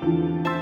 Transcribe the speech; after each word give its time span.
Tô 0.00 0.06
gastando 0.06 0.59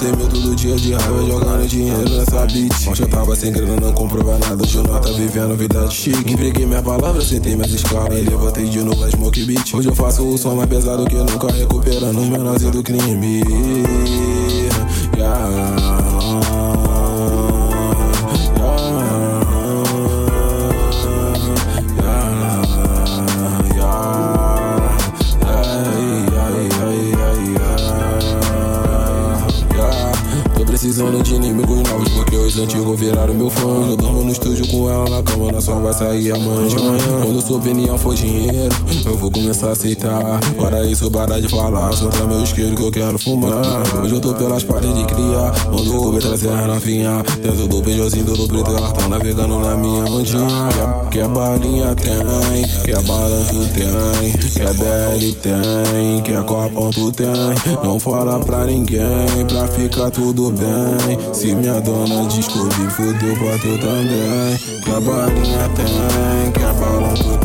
sem 0.00 0.16
medo 0.16 0.28
todo 0.28 0.56
dia 0.56 0.74
de 0.76 0.94
raiva 0.94 1.26
jogando 1.26 1.68
dinheiro 1.68 2.08
nessa 2.08 2.46
beat. 2.46 2.88
Ontem 2.88 3.02
eu 3.02 3.08
tava 3.08 3.36
sem 3.36 3.52
grana, 3.52 3.76
não 3.76 3.92
comprova 3.92 4.38
nada. 4.38 4.62
Hoje 4.64 4.78
não 4.78 4.98
tá 4.98 5.10
vivendo 5.10 5.54
vida 5.54 5.84
de 5.86 5.94
chique. 5.94 6.32
Empreguei 6.32 6.64
minha 6.64 6.82
palavra, 6.82 7.20
sentei 7.20 7.54
minhas 7.54 7.70
escalas 7.70 8.18
e 8.18 8.22
levantei 8.22 8.64
de 8.64 8.82
novo 8.82 9.04
a 9.04 9.10
smoke 9.10 9.44
beat. 9.44 9.74
Hoje 9.74 9.88
eu 9.88 9.94
faço 9.94 10.26
o 10.26 10.38
som 10.38 10.54
mais 10.54 10.70
pesado 10.70 11.04
que 11.04 11.16
nunca, 11.16 11.52
recuperando 11.52 12.18
os 12.18 12.28
menorzinhos 12.28 12.74
do 12.74 12.82
crime. 12.82 13.42
Precisando 30.80 31.22
de 31.22 31.34
inimigos 31.34 31.82
novos, 31.90 32.08
porque 32.08 32.36
os 32.36 32.58
antigos 32.58 32.98
viraram 32.98 33.34
meu 33.34 33.50
fã. 33.50 33.68
Eu 33.90 33.96
durmo 33.98 34.24
no 34.24 34.32
estúdio 34.32 34.66
com 34.68 34.88
ela 34.88 35.10
na 35.10 35.22
cama, 35.22 35.52
na 35.52 35.60
só 35.60 35.74
vai 35.74 35.92
sair 35.92 36.32
amanhã 36.32 36.68
de 36.68 36.76
manhã. 36.76 37.20
Quando 37.22 37.42
sua 37.42 37.58
opinião 37.58 37.98
for 37.98 38.14
dinheiro, 38.14 38.74
eu 39.04 39.14
vou 39.14 39.30
começar 39.30 39.68
a 39.68 39.72
aceitar. 39.72 40.40
Para 40.58 40.86
isso, 40.86 41.10
parar 41.10 41.38
de 41.38 41.48
falar, 41.48 41.92
soltar 41.92 42.26
meu 42.26 42.42
isqueiro 42.42 42.74
que 42.74 42.82
eu 42.82 42.90
quero 42.90 43.18
fumar. 43.18 43.60
Hoje 44.02 44.14
eu 44.14 44.20
tô 44.22 44.32
pelas 44.32 44.64
paredes 44.64 44.96
de 44.96 45.04
criar, 45.04 45.52
mando 45.70 45.92
o 45.92 46.08
Uber 46.08 46.22
trazer 46.22 46.48
a 46.48 46.56
Rafinha. 46.56 47.22
Dentro 47.42 47.68
do 47.68 47.82
Peugeotzinho, 47.82 48.24
do 48.24 48.48
preto, 48.48 48.70
elas 48.70 48.92
tão 48.94 49.06
navegando 49.10 49.58
na 49.58 49.76
minha 49.76 50.04
ondinha. 50.04 50.70
Que 51.10 51.20
a 51.20 51.28
balinha 51.28 51.94
tem, 51.94 52.66
que 52.84 52.92
a 52.92 53.02
balanço 53.02 53.68
tem, 53.74 54.32
que 54.32 54.62
a 54.62 54.72
DL 54.72 55.32
tem, 55.34 56.22
que 56.22 56.32
a 56.32 56.42
Copão 56.42 56.90
tu 56.90 57.12
tem. 57.12 57.26
Não 57.84 58.00
fala 58.00 58.40
pra 58.40 58.64
ninguém, 58.64 59.44
pra 59.46 59.68
ficar 59.68 60.10
tudo 60.10 60.50
bem. 60.52 60.69
Se 61.32 61.54
minha 61.54 61.80
dona 61.80 62.26
descobrir, 62.26 62.90
fodeu 62.90 63.34
pra 63.36 63.58
tu 63.58 63.78
também. 63.78 64.58
Que 64.82 64.90
a 64.90 65.00
balinha 65.00 65.68
tem, 65.74 66.52
que 66.52 66.62
a 66.62 66.72
balão 66.74 67.39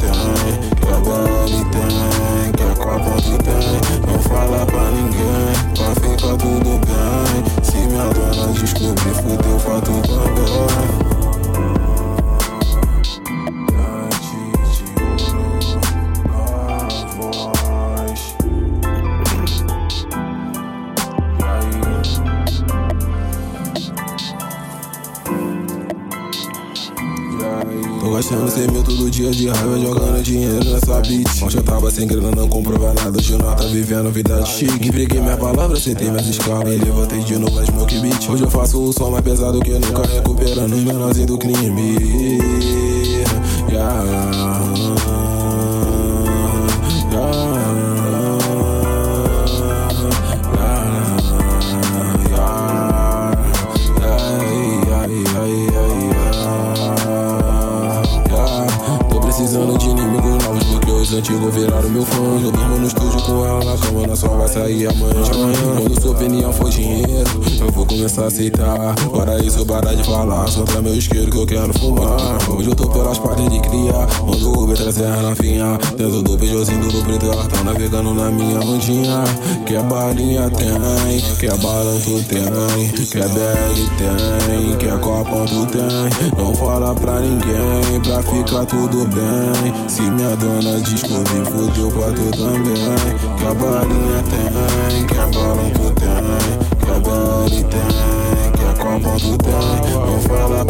gastando 28.25 28.49
sem 28.49 28.67
mil 28.71 28.81
todo 28.81 29.11
dia 29.11 29.29
de 29.29 29.47
raiva 29.49 29.79
jogando 29.79 30.23
dinheiro 30.23 30.63
nessa 30.65 30.99
beat. 31.01 31.43
Ontem 31.43 31.57
eu 31.57 31.63
tava 31.63 31.91
sem 31.91 32.07
grana, 32.07 32.31
não 32.31 32.47
comprova 32.47 32.91
nada. 32.93 33.19
Hoje 33.19 33.37
não 33.37 33.53
tá 33.53 33.65
vivendo 33.65 34.11
vida 34.11 34.43
chique. 34.45 34.87
Empreguei 34.87 35.21
minha 35.21 35.37
palavra, 35.37 35.79
sentei 35.79 36.09
minhas 36.09 36.25
escalas 36.25 36.73
e 36.73 36.77
levantei 36.77 37.19
de 37.19 37.37
novo 37.37 37.59
as 37.59 37.67
smoke 37.67 37.99
beat. 37.99 38.27
Hoje 38.29 38.43
eu 38.43 38.49
faço 38.49 38.81
o 38.81 38.91
som 38.91 39.11
mais 39.11 39.23
pesado 39.23 39.59
que 39.59 39.71
nunca, 39.71 40.01
recuperando 40.07 40.73
os 40.73 40.83
menorzinhos 40.83 41.27
do 41.27 41.37
crime. 41.37 42.39
Yeah. 43.69 45.24
Viraram 61.85 61.89
meu 61.89 62.05
fã 62.05 62.21
Eu 62.43 62.51
durmo 62.51 62.79
no 62.79 62.87
estúdio 62.87 63.21
com 63.21 63.45
ela. 63.45 63.63
Na 63.63 63.77
cama 63.77 64.07
Na 64.07 64.15
só 64.15 64.27
vai 64.29 64.47
sair 64.47 64.87
amanhã. 64.87 65.21
De 65.21 65.37
manhã 65.37 65.75
Quando 65.77 66.01
sua 66.01 66.11
opinião 66.11 66.53
for 66.53 66.69
dinheiro 66.69 67.29
Eu 67.59 67.71
vou 67.71 67.85
começar 67.85 68.23
a 68.23 68.27
aceitar. 68.27 68.95
Para 69.11 69.39
isso 69.39 69.65
parar 69.65 69.93
de 69.93 70.03
falar 70.03 70.47
Soltar 70.47 70.81
meu 70.81 70.95
isqueiro 70.95 71.31
que 71.31 71.37
eu 71.37 71.45
quero 71.45 71.73
fumar. 71.79 72.37
Hoje 72.49 72.69
eu 72.69 72.75
tô 72.75 72.87
pelas 72.89 73.17
partes 73.19 73.49
de 73.49 73.59
criar. 73.59 74.07
Mando 74.25 74.49
o 74.49 74.63
Uber 74.63 74.77
trazer 74.77 75.05
a 75.05 75.15
Rafinha 75.15 75.77
Dentro 75.97 76.21
do 76.21 76.37
Peugeotzinho 76.37 76.91
do 76.91 77.03
preto 77.03 77.25
Elas 77.25 77.47
tão 77.47 77.63
navegando 77.63 78.13
na 78.13 78.29
minha 78.29 78.59
ondinha. 78.59 79.23
Que 79.65 79.75
a 79.75 79.83
balinha 79.83 80.49
tem 80.49 81.21
Que 81.39 81.47
a 81.47 81.55
balanço 81.57 82.23
tem 82.27 82.45
Que 83.05 83.17
a 83.17 83.27
DL 83.27 83.89
tem 83.97 84.77
Que 84.77 84.89
a 84.89 84.97
Tu 85.25 85.65
tem 85.67 86.37
Não 86.37 86.53
fala 86.55 86.93
pra 86.95 87.19
ninguém 87.19 88.01
Pra 88.03 88.21
ficar 88.23 88.65
tudo 88.65 89.05
bem 89.07 89.65
se 89.87 90.01
minha 90.01 90.35
dona 90.35 90.81
descobrir, 90.81 91.45
fodeu 91.45 91.89
pra 91.91 92.11
tu 92.11 92.31
também. 92.31 92.73
Que 93.37 93.45
a 93.45 93.53
balinha 93.53 94.23
tem, 94.29 95.05
que 95.05 95.17
a 95.17 95.27
balão 95.27 95.69
tu 95.71 95.91
tem. 95.93 96.75
Que 96.79 96.91
a 96.91 96.99
BL 96.99 97.63
tem, 97.69 98.51
que 98.51 98.63
a 98.65 98.73
Copa 98.73 99.15
tu 99.19 99.37
tem. 99.37 99.53
Não 99.91 100.19
fala. 100.21 100.64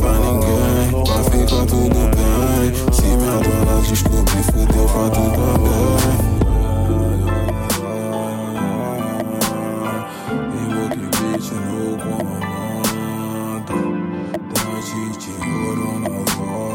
Hold 15.41 15.79
on, 15.79 16.03
hold 16.06 16.29
on. 16.72 16.75